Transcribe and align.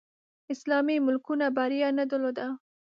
اسلامي 0.53 0.97
ملکونو 1.07 1.47
بریا 1.57 1.87
نه 1.97 2.03
درلوده 2.11 2.45